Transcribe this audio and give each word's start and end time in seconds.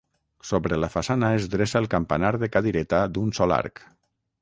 Sobre 0.51 0.79
la 0.83 0.89
façana 0.93 1.29
es 1.41 1.45
dreça 1.57 1.83
el 1.83 1.89
campanar 1.93 2.35
de 2.45 2.53
cadireta 2.57 3.07
d'un 3.15 3.33
sol 3.41 3.59
arc. 3.63 3.89